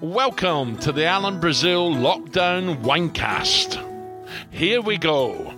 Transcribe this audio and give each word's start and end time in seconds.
Welcome 0.00 0.76
to 0.78 0.90
the 0.90 1.06
Alan 1.06 1.38
Brazil 1.38 1.88
Lockdown 1.88 2.82
Winecast. 2.82 3.78
Here 4.50 4.80
we 4.80 4.98
go. 4.98 5.54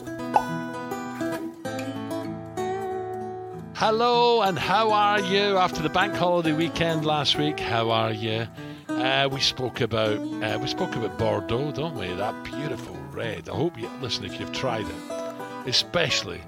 Hello, 3.76 4.42
and 4.42 4.58
how 4.58 4.92
are 4.92 5.20
you 5.20 5.56
after 5.56 5.80
the 5.80 5.88
bank 5.88 6.14
holiday 6.14 6.52
weekend 6.52 7.06
last 7.06 7.38
week? 7.38 7.58
How 7.58 7.90
are 7.90 8.12
you? 8.12 8.46
Uh, 8.88 9.26
we 9.32 9.40
spoke 9.40 9.80
about 9.80 10.18
uh, 10.18 10.58
we 10.60 10.68
spoke 10.68 10.94
about 10.94 11.18
Bordeaux, 11.18 11.72
don't 11.72 11.96
we? 11.96 12.08
That 12.08 12.44
beautiful 12.44 12.94
red. 13.12 13.48
I 13.48 13.56
hope 13.56 13.78
you 13.78 13.88
listen 14.02 14.26
if 14.26 14.38
you've 14.38 14.52
tried 14.52 14.84
it, 14.84 15.66
especially 15.66 16.42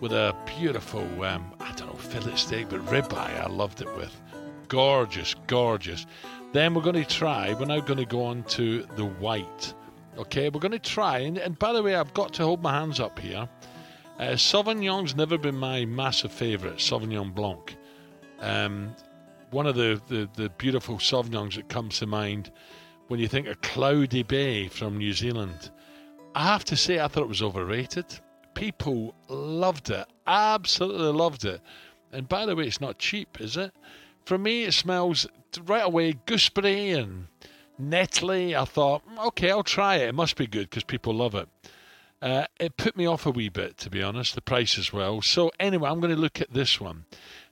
with 0.00 0.12
a 0.12 0.34
beautiful 0.58 1.06
um, 1.22 1.52
I 1.60 1.72
don't 1.72 1.88
know 1.88 1.98
fillet 1.98 2.36
steak, 2.36 2.70
but 2.70 2.80
ribeye. 2.86 3.38
I 3.38 3.48
loved 3.48 3.82
it 3.82 3.96
with 3.98 4.18
gorgeous, 4.68 5.34
gorgeous. 5.46 6.06
Then 6.54 6.72
we're 6.72 6.82
going 6.82 6.94
to 6.94 7.04
try. 7.04 7.52
We're 7.52 7.64
now 7.64 7.80
going 7.80 7.98
to 7.98 8.04
go 8.04 8.24
on 8.24 8.44
to 8.44 8.84
the 8.94 9.06
white. 9.06 9.74
Okay, 10.16 10.50
we're 10.50 10.60
going 10.60 10.70
to 10.70 10.78
try. 10.78 11.18
And, 11.18 11.36
and 11.36 11.58
by 11.58 11.72
the 11.72 11.82
way, 11.82 11.96
I've 11.96 12.14
got 12.14 12.32
to 12.34 12.44
hold 12.44 12.62
my 12.62 12.72
hands 12.72 13.00
up 13.00 13.18
here. 13.18 13.48
Uh, 14.20 14.36
Sauvignon's 14.36 15.16
never 15.16 15.36
been 15.36 15.56
my 15.56 15.84
massive 15.84 16.30
favourite, 16.30 16.76
Sauvignon 16.76 17.34
Blanc. 17.34 17.76
Um, 18.38 18.94
one 19.50 19.66
of 19.66 19.74
the, 19.74 20.00
the, 20.06 20.28
the 20.34 20.48
beautiful 20.50 20.98
Sauvignons 20.98 21.56
that 21.56 21.68
comes 21.68 21.98
to 21.98 22.06
mind 22.06 22.52
when 23.08 23.18
you 23.18 23.26
think 23.26 23.48
of 23.48 23.60
Cloudy 23.60 24.22
Bay 24.22 24.68
from 24.68 24.96
New 24.96 25.12
Zealand. 25.12 25.72
I 26.36 26.44
have 26.44 26.64
to 26.66 26.76
say, 26.76 27.00
I 27.00 27.08
thought 27.08 27.24
it 27.24 27.28
was 27.28 27.42
overrated. 27.42 28.06
People 28.54 29.16
loved 29.26 29.90
it, 29.90 30.06
absolutely 30.28 31.18
loved 31.18 31.46
it. 31.46 31.60
And 32.12 32.28
by 32.28 32.46
the 32.46 32.54
way, 32.54 32.68
it's 32.68 32.80
not 32.80 33.00
cheap, 33.00 33.40
is 33.40 33.56
it? 33.56 33.72
For 34.24 34.38
me, 34.38 34.64
it 34.64 34.72
smells 34.72 35.26
right 35.66 35.84
away 35.84 36.14
gooseberry 36.26 36.90
and 36.90 37.26
nettly. 37.80 38.54
I 38.54 38.64
thought, 38.64 39.02
okay, 39.26 39.50
I'll 39.50 39.62
try 39.62 39.96
it. 39.96 40.08
It 40.08 40.14
must 40.14 40.36
be 40.36 40.46
good 40.46 40.70
because 40.70 40.84
people 40.84 41.14
love 41.14 41.34
it. 41.34 41.48
Uh, 42.22 42.46
it 42.58 42.76
put 42.78 42.96
me 42.96 43.06
off 43.06 43.26
a 43.26 43.30
wee 43.30 43.50
bit, 43.50 43.76
to 43.78 43.90
be 43.90 44.02
honest, 44.02 44.34
the 44.34 44.40
price 44.40 44.78
as 44.78 44.92
well. 44.92 45.20
So, 45.20 45.50
anyway, 45.60 45.90
I'm 45.90 46.00
going 46.00 46.14
to 46.14 46.20
look 46.20 46.40
at 46.40 46.54
this 46.54 46.80
one. 46.80 47.04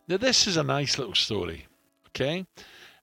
Now, 0.09 0.17
this 0.17 0.47
is 0.47 0.57
a 0.57 0.63
nice 0.63 0.99
little 0.99 1.15
story, 1.15 1.67
okay? 2.09 2.47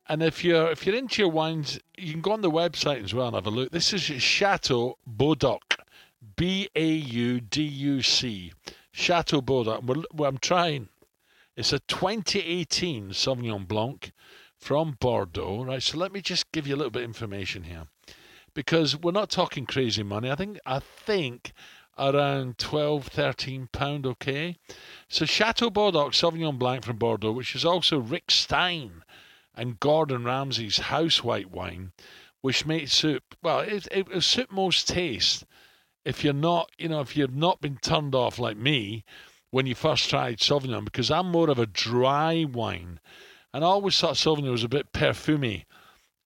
And 0.07 0.23
if 0.23 0.43
you're 0.43 0.71
if 0.71 0.87
you're 0.87 0.95
into 0.95 1.21
your 1.21 1.29
wines, 1.29 1.79
you 1.95 2.11
can 2.11 2.21
go 2.21 2.31
on 2.31 2.41
the 2.41 2.49
website 2.49 3.03
as 3.03 3.13
well 3.13 3.27
and 3.27 3.35
have 3.35 3.45
a 3.45 3.51
look. 3.51 3.71
This 3.71 3.93
is 3.93 4.01
Chateau 4.01 4.97
Bauduc, 5.07 5.77
B 6.35 6.67
A 6.75 6.87
U 6.87 7.39
D 7.39 7.61
U 7.61 8.01
C, 8.01 8.51
Chateau 8.91 9.39
well, 9.39 10.03
I'm 10.25 10.39
trying. 10.39 10.89
It's 11.59 11.73
a 11.73 11.79
2018 11.79 13.09
Sauvignon 13.09 13.67
Blanc 13.67 14.13
from 14.55 14.95
Bordeaux, 14.97 15.65
right? 15.65 15.83
So 15.83 15.97
let 15.97 16.13
me 16.13 16.21
just 16.21 16.49
give 16.53 16.65
you 16.65 16.73
a 16.73 16.77
little 16.77 16.89
bit 16.89 17.03
of 17.03 17.09
information 17.09 17.63
here 17.63 17.87
because 18.53 18.95
we're 18.95 19.11
not 19.11 19.29
talking 19.29 19.65
crazy 19.65 20.01
money. 20.01 20.31
I 20.31 20.35
think 20.35 20.57
I 20.65 20.79
think 20.79 21.51
around 21.97 22.59
12, 22.59 23.07
13 23.07 23.67
pound, 23.73 24.05
okay? 24.05 24.55
So 25.09 25.25
Chateau 25.25 25.69
Bauduc 25.69 26.13
Sauvignon 26.13 26.57
Blanc 26.57 26.85
from 26.85 26.95
Bordeaux, 26.95 27.33
which 27.33 27.53
is 27.53 27.65
also 27.65 27.99
Rick 27.99 28.31
Stein 28.31 29.03
and 29.53 29.81
Gordon 29.81 30.23
Ramsay's 30.23 30.77
house 30.77 31.25
white 31.25 31.51
wine, 31.51 31.91
which 32.39 32.65
makes 32.65 32.93
soup, 32.93 33.35
well, 33.43 33.59
it, 33.59 33.85
it 33.91 34.07
will 34.07 34.21
suit 34.21 34.49
most 34.49 34.87
taste 34.87 35.43
if 36.05 36.23
you're 36.23 36.31
not, 36.31 36.71
you 36.77 36.87
know, 36.87 37.01
if 37.01 37.17
you've 37.17 37.35
not 37.35 37.59
been 37.59 37.77
turned 37.77 38.15
off 38.15 38.39
like 38.39 38.55
me 38.55 39.03
when 39.51 39.65
you 39.65 39.75
first 39.75 40.09
tried 40.09 40.39
Sauvignon, 40.39 40.85
because 40.85 41.09
I'm 41.09 41.31
more 41.31 41.49
of 41.49 41.59
a 41.59 41.65
dry 41.65 42.45
wine. 42.45 42.99
And 43.53 43.63
I 43.63 43.67
always 43.67 43.99
thought 43.99 44.15
Sauvignon 44.15 44.51
was 44.51 44.63
a 44.63 44.69
bit 44.69 44.93
perfumy 44.93 45.65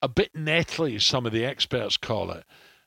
a 0.03 0.09
bit 0.09 0.33
nettly, 0.33 1.01
some 1.01 1.25
of 1.25 1.31
the 1.31 1.45
experts 1.45 1.95
call 1.95 2.29
it. 2.29 2.43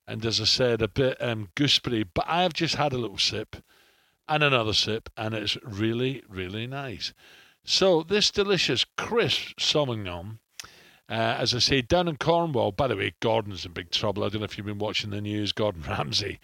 And 0.06 0.24
as 0.26 0.38
I 0.38 0.44
said, 0.44 0.82
a 0.82 0.86
bit 0.86 1.16
um, 1.18 1.48
gooseberry. 1.54 2.04
But 2.04 2.26
I've 2.28 2.52
just 2.52 2.74
had 2.74 2.92
a 2.92 2.98
little 2.98 3.16
sip 3.16 3.56
and 4.28 4.42
another 4.42 4.74
sip, 4.74 5.08
and 5.16 5.32
it's 5.32 5.56
really, 5.64 6.22
really 6.28 6.66
nice. 6.66 7.14
So, 7.64 8.02
this 8.02 8.30
delicious, 8.30 8.84
crisp 8.98 9.58
Sauvignon, 9.58 10.38
uh, 11.08 11.12
as 11.12 11.54
I 11.54 11.58
say, 11.58 11.80
down 11.80 12.06
in 12.06 12.18
Cornwall, 12.18 12.72
by 12.72 12.86
the 12.86 12.96
way, 12.96 13.14
Gordon's 13.20 13.64
in 13.64 13.72
big 13.72 13.90
trouble. 13.90 14.22
I 14.22 14.28
don't 14.28 14.40
know 14.40 14.44
if 14.44 14.58
you've 14.58 14.66
been 14.66 14.78
watching 14.78 15.10
the 15.10 15.22
news, 15.22 15.52
Gordon 15.52 15.82
Ramsay. 15.88 16.38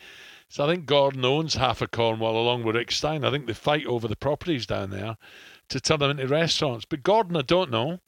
So, 0.52 0.64
I 0.64 0.68
think 0.68 0.86
Gordon 0.86 1.24
owns 1.24 1.54
half 1.54 1.80
of 1.80 1.90
Cornwall 1.90 2.36
along 2.36 2.64
with 2.64 2.76
Rick 2.76 2.92
Stein. 2.92 3.24
I 3.24 3.30
think 3.30 3.46
they 3.46 3.54
fight 3.54 3.86
over 3.86 4.06
the 4.06 4.16
properties 4.16 4.66
down 4.66 4.90
there 4.90 5.16
to 5.68 5.80
turn 5.80 6.00
them 6.00 6.10
into 6.10 6.26
restaurants. 6.28 6.84
But 6.84 7.02
Gordon, 7.02 7.36
I 7.36 7.42
don't 7.42 7.70
know. 7.70 8.00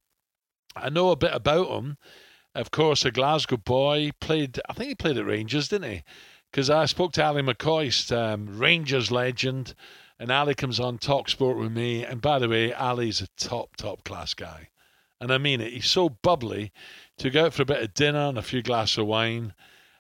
I 0.77 0.91
know 0.91 1.11
a 1.11 1.17
bit 1.17 1.33
about 1.33 1.69
him 1.69 1.97
of 2.55 2.71
course, 2.71 3.05
a 3.05 3.11
Glasgow 3.11 3.57
boy 3.57 4.13
played. 4.21 4.61
I 4.69 4.73
think 4.75 4.89
he 4.89 4.95
played 4.95 5.19
at 5.19 5.27
Rangers, 5.27 5.69
didn't 5.69 5.91
he? 5.91 6.03
Because 6.51 6.71
I 6.71 6.87
spoke 6.87 7.13
to 7.15 7.25
Ali 7.25 7.43
McCoist, 7.43 8.17
um, 8.17 8.59
Rangers 8.59 9.11
legend, 9.11 9.75
and 10.21 10.31
Ali 10.31 10.55
comes 10.55 10.79
on 10.79 10.99
talk 10.99 11.29
sport 11.29 11.59
with 11.59 11.73
me. 11.73 12.05
And 12.05 12.21
by 12.21 12.39
the 12.39 12.49
way, 12.49 12.73
Ali's 12.73 13.21
a 13.21 13.27
top 13.37 13.77
top 13.77 14.05
class 14.05 14.35
guy, 14.35 14.69
and 15.21 15.33
I 15.33 15.39
mean 15.39 15.61
it. 15.61 15.73
He's 15.73 15.91
so 15.91 16.09
bubbly. 16.09 16.73
To 17.19 17.31
go 17.31 17.47
out 17.47 17.55
for 17.55 17.63
a 17.63 17.67
bit 17.67 17.83
of 17.83 17.95
dinner 17.95 18.29
and 18.29 18.39
a 18.39 18.43
few 18.43 18.63
glasses 18.63 18.99
of 18.99 19.07
wine. 19.07 19.55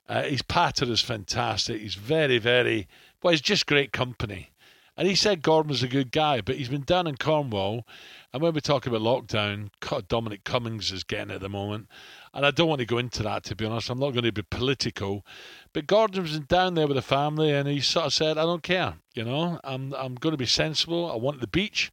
Uh, 0.08 0.22
his 0.22 0.42
patter 0.42 0.84
is 0.84 1.00
fantastic. 1.00 1.80
He's 1.80 1.94
very, 1.94 2.38
very 2.38 2.88
well. 3.22 3.32
He's 3.32 3.40
just 3.40 3.66
great 3.66 3.92
company. 3.92 4.50
And 4.96 5.08
he 5.08 5.16
said 5.16 5.42
Gordon 5.42 5.70
was 5.70 5.82
a 5.82 5.88
good 5.88 6.12
guy, 6.12 6.40
but 6.40 6.56
he's 6.56 6.68
been 6.68 6.82
down 6.82 7.08
in 7.08 7.16
Cornwall. 7.16 7.84
And 8.32 8.40
when 8.40 8.54
we 8.54 8.60
talk 8.60 8.86
about 8.86 9.00
lockdown, 9.00 9.70
Dominic 10.06 10.44
Cummings 10.44 10.92
is 10.92 11.02
getting 11.02 11.34
at 11.34 11.40
the 11.40 11.48
moment. 11.48 11.88
And 12.32 12.46
I 12.46 12.52
don't 12.52 12.68
want 12.68 12.78
to 12.78 12.86
go 12.86 12.98
into 12.98 13.24
that, 13.24 13.42
to 13.44 13.56
be 13.56 13.64
honest. 13.64 13.90
I'm 13.90 13.98
not 13.98 14.12
going 14.12 14.24
to 14.24 14.32
be 14.32 14.42
political. 14.42 15.26
But 15.72 15.88
Gordon's 15.88 16.38
down 16.40 16.74
there 16.74 16.86
with 16.86 16.96
the 16.96 17.02
family, 17.02 17.50
and 17.50 17.66
he 17.66 17.80
sort 17.80 18.06
of 18.06 18.12
said, 18.12 18.38
I 18.38 18.42
don't 18.42 18.62
care. 18.62 18.94
You 19.14 19.24
know, 19.24 19.58
I'm, 19.64 19.92
I'm 19.94 20.14
going 20.14 20.32
to 20.32 20.38
be 20.38 20.46
sensible. 20.46 21.10
I 21.10 21.16
want 21.16 21.40
the 21.40 21.48
beach. 21.48 21.90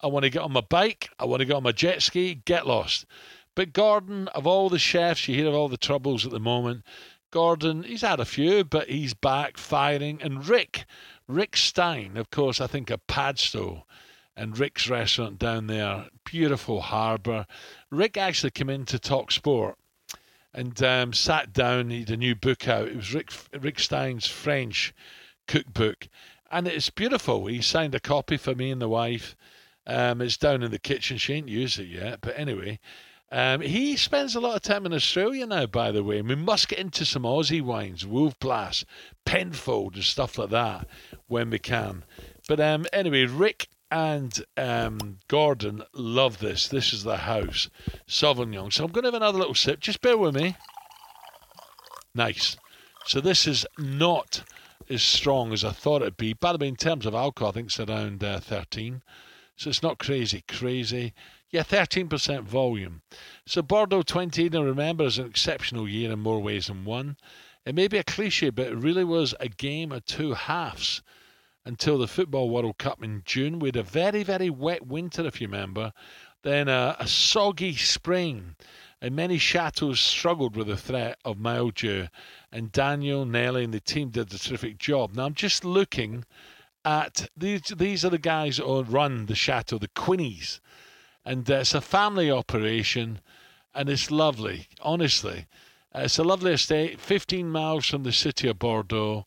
I 0.00 0.08
want 0.08 0.24
to 0.24 0.30
get 0.30 0.42
on 0.42 0.52
my 0.52 0.62
bike. 0.62 1.10
I 1.20 1.26
want 1.26 1.40
to 1.40 1.46
get 1.46 1.54
on 1.54 1.62
my 1.62 1.72
jet 1.72 2.02
ski, 2.02 2.42
get 2.44 2.66
lost. 2.66 3.06
But 3.54 3.72
Gordon, 3.72 4.28
of 4.28 4.46
all 4.46 4.68
the 4.68 4.78
chefs, 4.78 5.28
you 5.28 5.36
hear 5.36 5.46
of 5.46 5.54
all 5.54 5.68
the 5.68 5.76
troubles 5.76 6.24
at 6.24 6.32
the 6.32 6.40
moment. 6.40 6.84
Gordon, 7.32 7.82
he's 7.82 8.02
had 8.02 8.20
a 8.20 8.24
few, 8.24 8.62
but 8.62 8.88
he's 8.88 9.14
back 9.14 9.56
firing. 9.56 10.20
And 10.22 10.46
Rick, 10.46 10.84
Rick 11.26 11.56
Stein, 11.56 12.16
of 12.16 12.30
course, 12.30 12.60
I 12.60 12.66
think 12.66 12.90
of 12.90 13.06
Padstow 13.06 13.84
and 14.36 14.58
Rick's 14.58 14.88
restaurant 14.88 15.38
down 15.38 15.66
there, 15.66 16.06
beautiful 16.24 16.82
harbour. 16.82 17.46
Rick 17.90 18.16
actually 18.16 18.50
came 18.50 18.70
in 18.70 18.84
to 18.84 18.98
talk 18.98 19.32
sport 19.32 19.78
and 20.52 20.80
um, 20.82 21.14
sat 21.14 21.54
down. 21.54 21.88
He 21.90 22.00
had 22.00 22.10
a 22.10 22.16
new 22.18 22.34
book 22.34 22.68
out. 22.68 22.88
It 22.88 22.96
was 22.96 23.14
Rick 23.14 23.32
Rick 23.58 23.78
Stein's 23.80 24.26
French 24.26 24.94
cookbook, 25.48 26.08
and 26.50 26.68
it's 26.68 26.90
beautiful. 26.90 27.46
He 27.46 27.62
signed 27.62 27.94
a 27.94 28.00
copy 28.00 28.36
for 28.36 28.54
me 28.54 28.70
and 28.70 28.80
the 28.80 28.88
wife. 28.88 29.34
Um, 29.86 30.20
it's 30.20 30.36
down 30.36 30.62
in 30.62 30.70
the 30.70 30.78
kitchen. 30.78 31.16
She 31.16 31.32
ain't 31.32 31.48
used 31.48 31.78
it 31.78 31.88
yet, 31.88 32.20
but 32.20 32.38
anyway. 32.38 32.78
Um, 33.32 33.62
he 33.62 33.96
spends 33.96 34.34
a 34.34 34.40
lot 34.40 34.56
of 34.56 34.60
time 34.60 34.84
in 34.84 34.92
Australia 34.92 35.46
now, 35.46 35.64
by 35.64 35.90
the 35.90 36.04
way. 36.04 36.20
We 36.20 36.34
must 36.34 36.68
get 36.68 36.78
into 36.78 37.06
some 37.06 37.22
Aussie 37.22 37.62
wines, 37.62 38.04
Wolf 38.04 38.34
Penfold, 39.24 39.94
and 39.94 40.04
stuff 40.04 40.36
like 40.36 40.50
that 40.50 40.86
when 41.28 41.48
we 41.48 41.58
can. 41.58 42.04
But 42.46 42.60
um, 42.60 42.84
anyway, 42.92 43.24
Rick 43.24 43.68
and 43.90 44.44
um, 44.58 45.18
Gordon 45.28 45.82
love 45.94 46.40
this. 46.40 46.68
This 46.68 46.92
is 46.92 47.04
the 47.04 47.16
house, 47.16 47.70
Sauvignon. 48.06 48.70
So 48.70 48.84
I'm 48.84 48.92
going 48.92 49.04
to 49.04 49.08
have 49.08 49.14
another 49.14 49.38
little 49.38 49.54
sip. 49.54 49.80
Just 49.80 50.02
bear 50.02 50.18
with 50.18 50.34
me. 50.34 50.54
Nice. 52.14 52.58
So 53.06 53.22
this 53.22 53.46
is 53.46 53.64
not 53.78 54.44
as 54.90 55.02
strong 55.02 55.54
as 55.54 55.64
I 55.64 55.70
thought 55.70 56.02
it'd 56.02 56.18
be. 56.18 56.34
By 56.34 56.52
the 56.52 56.58
way, 56.58 56.68
in 56.68 56.76
terms 56.76 57.06
of 57.06 57.14
alcohol, 57.14 57.48
I 57.48 57.52
think 57.52 57.68
it's 57.68 57.80
around 57.80 58.22
uh, 58.22 58.40
13. 58.40 59.00
So 59.56 59.70
it's 59.70 59.82
not 59.82 59.98
crazy, 59.98 60.44
crazy. 60.46 61.14
Yeah, 61.52 61.64
13% 61.64 62.44
volume. 62.44 63.02
So 63.44 63.60
Bordeaux 63.60 64.00
2018, 64.00 64.64
remember, 64.64 65.04
is 65.04 65.18
an 65.18 65.26
exceptional 65.26 65.86
year 65.86 66.10
in 66.10 66.18
more 66.18 66.40
ways 66.40 66.68
than 66.68 66.86
one. 66.86 67.18
It 67.66 67.74
may 67.74 67.88
be 67.88 67.98
a 67.98 68.04
cliche, 68.04 68.48
but 68.48 68.68
it 68.68 68.74
really 68.74 69.04
was 69.04 69.34
a 69.38 69.50
game 69.50 69.92
of 69.92 70.06
two 70.06 70.32
halves 70.32 71.02
until 71.66 71.98
the 71.98 72.08
Football 72.08 72.48
World 72.48 72.78
Cup 72.78 73.04
in 73.04 73.22
June. 73.26 73.58
We 73.58 73.68
had 73.68 73.76
a 73.76 73.82
very, 73.82 74.22
very 74.22 74.48
wet 74.48 74.86
winter, 74.86 75.26
if 75.26 75.42
you 75.42 75.46
remember, 75.46 75.92
then 76.42 76.68
a, 76.68 76.96
a 76.98 77.06
soggy 77.06 77.76
spring, 77.76 78.56
and 79.02 79.14
many 79.14 79.36
chateaus 79.36 80.00
struggled 80.00 80.56
with 80.56 80.68
the 80.68 80.76
threat 80.78 81.18
of 81.22 81.38
mildew. 81.38 82.06
And 82.50 82.72
Daniel, 82.72 83.26
Nelly, 83.26 83.64
and 83.64 83.74
the 83.74 83.80
team 83.80 84.08
did 84.08 84.32
a 84.32 84.38
terrific 84.38 84.78
job. 84.78 85.14
Now 85.14 85.26
I'm 85.26 85.34
just 85.34 85.66
looking 85.66 86.24
at 86.82 87.28
these. 87.36 87.60
These 87.76 88.06
are 88.06 88.10
the 88.10 88.18
guys 88.18 88.56
who 88.56 88.82
run 88.84 89.26
the 89.26 89.34
chateau, 89.34 89.76
the 89.76 89.88
Quinneys, 89.88 90.62
and 91.24 91.50
uh, 91.50 91.56
it's 91.56 91.74
a 91.74 91.80
family 91.80 92.30
operation, 92.30 93.20
and 93.74 93.88
it's 93.88 94.10
lovely. 94.10 94.68
Honestly, 94.80 95.46
uh, 95.94 96.00
it's 96.04 96.18
a 96.18 96.24
lovely 96.24 96.52
estate, 96.52 97.00
15 97.00 97.48
miles 97.48 97.86
from 97.86 98.02
the 98.02 98.12
city 98.12 98.48
of 98.48 98.58
Bordeaux. 98.58 99.26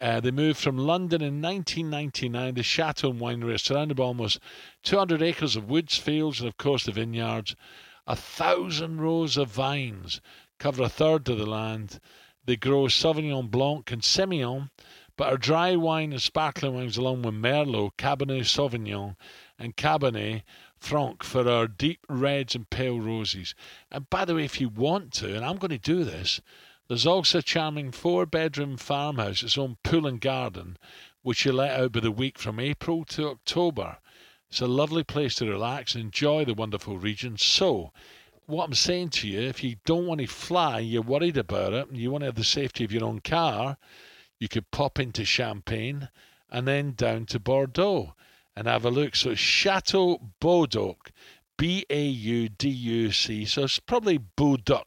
Uh, 0.00 0.20
they 0.20 0.30
moved 0.30 0.58
from 0.58 0.76
London 0.76 1.22
in 1.22 1.40
1999. 1.40 2.54
The 2.54 2.62
Chateau 2.62 3.10
and 3.10 3.20
Winery 3.20 3.54
are 3.54 3.58
surrounded 3.58 3.96
by 3.96 4.04
almost 4.04 4.38
200 4.82 5.22
acres 5.22 5.56
of 5.56 5.68
woods, 5.68 5.96
fields, 5.96 6.40
and 6.40 6.48
of 6.48 6.56
course 6.56 6.84
the 6.84 6.92
vineyards. 6.92 7.54
A 8.06 8.16
thousand 8.16 9.00
rows 9.00 9.36
of 9.36 9.48
vines 9.48 10.20
cover 10.58 10.82
a 10.82 10.88
third 10.88 11.28
of 11.28 11.38
the 11.38 11.46
land. 11.46 12.00
They 12.44 12.56
grow 12.56 12.86
Sauvignon 12.86 13.50
Blanc 13.50 13.90
and 13.90 14.02
Semillon, 14.02 14.70
but 15.16 15.28
our 15.28 15.38
dry 15.38 15.76
wine 15.76 16.12
and 16.12 16.20
sparkling 16.20 16.74
wines, 16.74 16.96
along 16.96 17.22
with 17.22 17.34
Merlot, 17.34 17.96
Cabernet 17.96 18.44
Sauvignon, 18.44 19.16
and 19.58 19.76
Cabernet 19.76 20.42
Franc 20.84 21.22
for 21.22 21.48
our 21.48 21.66
deep 21.66 22.04
reds 22.10 22.54
and 22.54 22.68
pale 22.68 23.00
roses. 23.00 23.54
And 23.90 24.10
by 24.10 24.26
the 24.26 24.34
way, 24.34 24.44
if 24.44 24.60
you 24.60 24.68
want 24.68 25.14
to, 25.14 25.34
and 25.34 25.42
I'm 25.42 25.56
going 25.56 25.70
to 25.70 25.78
do 25.78 26.04
this, 26.04 26.42
there's 26.88 27.06
also 27.06 27.38
a 27.38 27.42
charming 27.42 27.90
four 27.90 28.26
bedroom 28.26 28.76
farmhouse, 28.76 29.42
its 29.42 29.56
own 29.56 29.78
pool 29.82 30.06
and 30.06 30.20
garden, 30.20 30.76
which 31.22 31.46
you 31.46 31.52
let 31.52 31.80
out 31.80 31.92
by 31.92 32.00
the 32.00 32.10
week 32.10 32.38
from 32.38 32.60
April 32.60 33.06
to 33.06 33.30
October. 33.30 33.96
It's 34.50 34.60
a 34.60 34.66
lovely 34.66 35.02
place 35.02 35.34
to 35.36 35.46
relax 35.46 35.94
and 35.94 36.04
enjoy 36.04 36.44
the 36.44 36.52
wonderful 36.52 36.98
region. 36.98 37.38
So, 37.38 37.90
what 38.44 38.66
I'm 38.66 38.74
saying 38.74 39.08
to 39.10 39.28
you, 39.28 39.40
if 39.40 39.64
you 39.64 39.76
don't 39.86 40.06
want 40.06 40.20
to 40.20 40.26
fly, 40.26 40.80
you're 40.80 41.00
worried 41.00 41.38
about 41.38 41.72
it, 41.72 41.88
and 41.88 41.96
you 41.96 42.10
want 42.10 42.22
to 42.22 42.26
have 42.26 42.34
the 42.34 42.44
safety 42.44 42.84
of 42.84 42.92
your 42.92 43.04
own 43.04 43.20
car, 43.20 43.78
you 44.38 44.48
could 44.48 44.70
pop 44.70 44.98
into 44.98 45.24
Champagne 45.24 46.10
and 46.50 46.68
then 46.68 46.92
down 46.92 47.24
to 47.26 47.40
Bordeaux 47.40 48.14
and 48.56 48.66
have 48.66 48.84
a 48.84 48.90
look. 48.90 49.16
So 49.16 49.34
Chateau 49.34 50.20
Bauduc, 50.40 51.10
B 51.56 51.84
A 51.90 52.02
U 52.04 52.48
D 52.48 52.68
U 52.68 53.12
C. 53.12 53.44
So 53.44 53.64
it's 53.64 53.78
probably 53.78 54.18
Bauduc. 54.18 54.84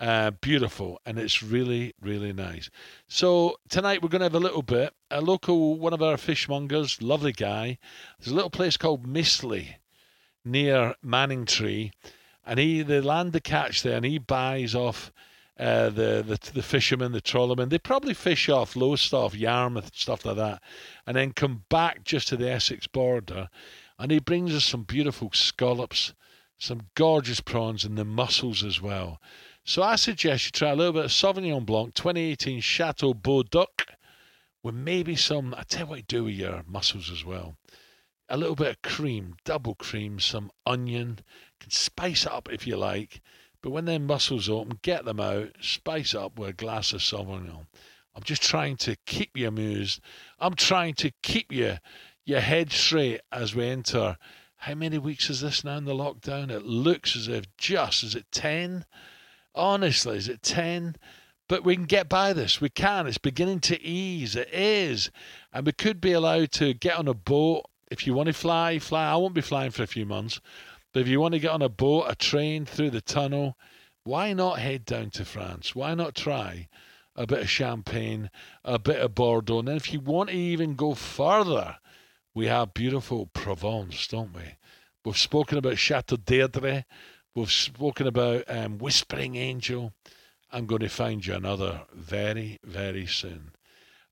Uh, 0.00 0.32
beautiful, 0.32 1.00
and 1.06 1.20
it's 1.20 1.40
really, 1.40 1.94
really 2.00 2.32
nice. 2.32 2.68
So 3.06 3.56
tonight 3.68 4.02
we're 4.02 4.08
going 4.08 4.20
to 4.20 4.24
have 4.24 4.34
a 4.34 4.40
little 4.40 4.62
bit. 4.62 4.92
A 5.08 5.20
local, 5.20 5.78
one 5.78 5.94
of 5.94 6.02
our 6.02 6.16
fishmongers, 6.16 7.00
lovely 7.00 7.30
guy. 7.30 7.78
There's 8.18 8.32
a 8.32 8.34
little 8.34 8.50
place 8.50 8.76
called 8.76 9.06
Mistley 9.06 9.76
near 10.44 10.96
Manningtree, 11.02 11.92
and 12.44 12.58
he 12.58 12.82
they 12.82 13.00
land 13.00 13.32
the 13.32 13.40
catch 13.40 13.82
there, 13.82 13.96
and 13.96 14.04
he 14.04 14.18
buys 14.18 14.74
off 14.74 15.12
uh, 15.58 15.88
the, 15.90 16.24
the 16.26 16.52
the 16.52 16.62
fishermen, 16.62 17.12
the 17.12 17.20
trawlermen. 17.20 17.70
They 17.70 17.78
probably 17.78 18.14
fish 18.14 18.48
off 18.48 18.74
Lowestoft, 18.74 19.36
Yarmouth, 19.36 19.94
stuff 19.94 20.24
like 20.24 20.36
that, 20.36 20.62
and 21.06 21.16
then 21.16 21.32
come 21.32 21.64
back 21.68 22.04
just 22.04 22.28
to 22.28 22.36
the 22.36 22.50
Essex 22.50 22.86
border, 22.86 23.48
and 23.98 24.10
he 24.10 24.18
brings 24.18 24.54
us 24.54 24.64
some 24.64 24.82
beautiful 24.82 25.30
scallops, 25.32 26.12
some 26.58 26.88
gorgeous 26.94 27.40
prawns, 27.40 27.84
and 27.84 27.96
the 27.96 28.04
mussels 28.04 28.64
as 28.64 28.80
well. 28.80 29.20
So 29.66 29.82
I 29.82 29.96
suggest 29.96 30.44
you 30.44 30.50
try 30.50 30.70
a 30.70 30.76
little 30.76 30.92
bit 30.92 31.06
of 31.06 31.10
Sauvignon 31.10 31.64
Blanc 31.64 31.94
2018 31.94 32.60
Chateau 32.60 33.14
Bauduc 33.14 33.86
with 34.62 34.74
maybe 34.74 35.16
some, 35.16 35.54
I 35.56 35.62
tell 35.62 35.82
you 35.82 35.86
what 35.86 35.96
you 35.96 36.02
do 36.02 36.24
with 36.24 36.34
your 36.34 36.62
mussels 36.66 37.10
as 37.10 37.24
well. 37.24 37.56
A 38.28 38.36
little 38.36 38.56
bit 38.56 38.68
of 38.68 38.82
cream, 38.82 39.36
double 39.44 39.74
cream, 39.74 40.20
some 40.20 40.50
onion. 40.66 41.20
can 41.60 41.70
spice 41.70 42.26
it 42.26 42.32
up 42.32 42.50
if 42.52 42.66
you 42.66 42.76
like. 42.76 43.22
But 43.64 43.70
when 43.70 43.86
their 43.86 43.98
mussels 43.98 44.50
open, 44.50 44.78
get 44.82 45.06
them 45.06 45.18
out, 45.18 45.52
spice 45.62 46.14
up 46.14 46.38
with 46.38 46.50
a 46.50 46.52
glass 46.52 46.92
of 46.92 47.00
Sauvignon. 47.00 47.64
I'm 48.14 48.22
just 48.22 48.42
trying 48.42 48.76
to 48.76 48.94
keep 49.06 49.38
you 49.38 49.48
amused. 49.48 50.02
I'm 50.38 50.54
trying 50.54 50.92
to 50.96 51.10
keep 51.22 51.50
you 51.50 51.78
your 52.26 52.40
head 52.40 52.72
straight 52.72 53.22
as 53.32 53.54
we 53.54 53.66
enter. 53.66 54.18
How 54.56 54.74
many 54.74 54.98
weeks 54.98 55.30
is 55.30 55.40
this 55.40 55.64
now 55.64 55.78
in 55.78 55.86
the 55.86 55.94
lockdown? 55.94 56.50
It 56.50 56.66
looks 56.66 57.16
as 57.16 57.26
if 57.26 57.46
just 57.56 58.04
is 58.04 58.14
it 58.14 58.26
ten? 58.30 58.84
Honestly, 59.54 60.18
is 60.18 60.28
it 60.28 60.42
10? 60.42 60.96
But 61.48 61.64
we 61.64 61.74
can 61.74 61.86
get 61.86 62.06
by 62.06 62.34
this. 62.34 62.60
We 62.60 62.68
can. 62.68 63.06
It's 63.06 63.16
beginning 63.16 63.60
to 63.60 63.80
ease. 63.80 64.36
It 64.36 64.52
is. 64.52 65.10
And 65.54 65.64
we 65.64 65.72
could 65.72 66.02
be 66.02 66.12
allowed 66.12 66.52
to 66.52 66.74
get 66.74 66.98
on 66.98 67.08
a 67.08 67.14
boat. 67.14 67.64
If 67.90 68.06
you 68.06 68.12
want 68.12 68.26
to 68.26 68.34
fly, 68.34 68.78
fly. 68.78 69.10
I 69.10 69.16
won't 69.16 69.32
be 69.32 69.40
flying 69.40 69.70
for 69.70 69.82
a 69.82 69.86
few 69.86 70.04
months. 70.04 70.38
But 70.94 71.00
if 71.00 71.08
you 71.08 71.20
want 71.20 71.34
to 71.34 71.40
get 71.40 71.50
on 71.50 71.60
a 71.60 71.68
boat, 71.68 72.06
a 72.08 72.14
train 72.14 72.64
through 72.64 72.90
the 72.90 73.00
tunnel, 73.00 73.58
why 74.04 74.32
not 74.32 74.60
head 74.60 74.84
down 74.84 75.10
to 75.10 75.24
France? 75.24 75.74
Why 75.74 75.92
not 75.94 76.14
try 76.14 76.68
a 77.16 77.26
bit 77.26 77.40
of 77.40 77.50
champagne, 77.50 78.30
a 78.64 78.78
bit 78.78 79.00
of 79.00 79.12
Bordeaux? 79.12 79.58
And 79.58 79.66
then 79.66 79.76
if 79.76 79.92
you 79.92 79.98
want 79.98 80.30
to 80.30 80.36
even 80.36 80.76
go 80.76 80.94
further, 80.94 81.78
we 82.32 82.46
have 82.46 82.74
beautiful 82.74 83.26
Provence, 83.26 84.06
don't 84.06 84.32
we? 84.32 84.54
We've 85.04 85.18
spoken 85.18 85.58
about 85.58 85.78
Chateau 85.78 86.16
Deirdre. 86.16 86.84
We've 87.34 87.50
spoken 87.50 88.06
about 88.06 88.44
um, 88.46 88.78
Whispering 88.78 89.34
Angel. 89.34 89.92
I'm 90.52 90.66
going 90.66 90.82
to 90.82 90.88
find 90.88 91.26
you 91.26 91.34
another 91.34 91.82
very, 91.92 92.60
very 92.62 93.06
soon. 93.06 93.50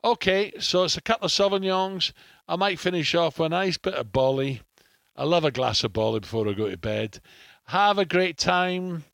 Okay, 0.02 0.52
so 0.58 0.82
it's 0.82 0.96
a 0.96 1.00
couple 1.00 1.26
of 1.26 1.31
Sauvignons. 1.31 2.12
I 2.49 2.56
might 2.56 2.81
finish 2.81 3.14
off 3.14 3.38
with 3.38 3.46
a 3.46 3.50
nice 3.50 3.79
bit 3.79 3.94
of 3.94 4.11
Bolly. 4.11 4.62
I 5.14 5.25
love 5.25 5.44
a 5.44 5.50
glass 5.50 5.85
of 5.85 5.93
Bolly 5.93 6.20
before 6.20 6.49
I 6.49 6.55
go 6.55 6.70
to 6.70 6.79
bed. 6.79 7.20
Have 7.67 7.99
a 7.99 8.06
great 8.06 8.38
time. 8.38 9.05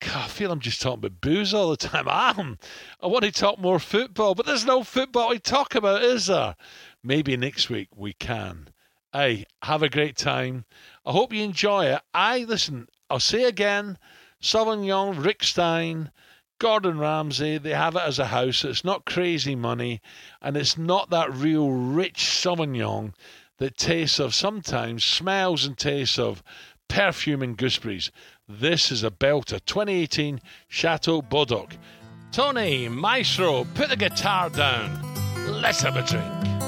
God, 0.00 0.24
I 0.24 0.28
feel 0.28 0.50
I'm 0.50 0.60
just 0.60 0.80
talking 0.80 1.00
about 1.00 1.20
booze 1.20 1.52
all 1.52 1.70
the 1.70 1.76
time. 1.76 2.08
I 2.10 2.34
am. 2.38 2.58
I 3.02 3.06
want 3.06 3.24
to 3.24 3.32
talk 3.32 3.58
more 3.58 3.78
football, 3.78 4.34
but 4.34 4.46
there's 4.46 4.64
no 4.64 4.82
football 4.82 5.30
to 5.32 5.38
talk 5.38 5.74
about, 5.74 6.02
is 6.02 6.26
there? 6.26 6.56
Maybe 7.02 7.36
next 7.36 7.68
week 7.68 7.88
we 7.94 8.14
can. 8.14 8.70
Hey, 9.12 9.44
have 9.62 9.82
a 9.82 9.90
great 9.90 10.16
time. 10.16 10.64
I 11.04 11.12
hope 11.12 11.34
you 11.34 11.42
enjoy 11.42 11.86
it. 11.86 12.00
I 12.14 12.38
listen. 12.44 12.88
I'll 13.10 13.20
say 13.20 13.44
again, 13.44 13.98
Sauvignon, 14.42 15.22
Rick 15.22 15.44
Stein, 15.44 16.12
Gordon 16.58 16.98
Ramsay, 16.98 17.58
they 17.58 17.74
have 17.74 17.94
it 17.94 18.02
as 18.02 18.18
a 18.18 18.26
house. 18.26 18.64
It's 18.64 18.84
not 18.84 19.04
crazy 19.04 19.54
money, 19.54 20.00
and 20.40 20.56
it's 20.56 20.78
not 20.78 21.10
that 21.10 21.32
real 21.32 21.70
rich 21.70 22.24
Sauvignon 22.24 23.12
that 23.58 23.76
tastes 23.76 24.18
of 24.18 24.34
sometimes 24.34 25.04
smells 25.04 25.64
and 25.64 25.76
tastes 25.78 26.18
of 26.18 26.42
perfume 26.88 27.42
and 27.42 27.56
gooseberries. 27.56 28.10
This 28.48 28.92
is 28.92 29.02
a 29.02 29.10
belter 29.10 29.60
2018 29.64 30.40
Chateau 30.68 31.22
Bauduc. 31.22 31.72
Tony, 32.32 32.88
Maestro, 32.88 33.64
put 33.74 33.88
the 33.88 33.96
guitar 33.96 34.50
down. 34.50 35.02
Let's 35.60 35.80
have 35.80 35.96
a 35.96 36.02
drink. 36.02 36.65